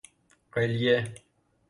[0.53, 1.03] قلیه